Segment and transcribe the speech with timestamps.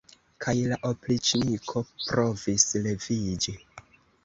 [0.45, 3.57] Kaj la opriĉniko provis leviĝi.